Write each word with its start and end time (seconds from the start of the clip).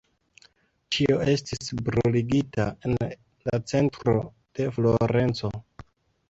Ĉio 0.95 1.17
estis 1.33 1.69
bruligita 1.89 2.65
en 2.89 2.97
la 3.03 3.61
centro 3.73 4.17
de 4.61 4.67
Florenco. 4.79 5.55